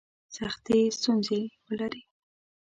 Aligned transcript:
سختي 0.35 0.79
ستونزي 0.97 1.41
ولري. 1.65 2.01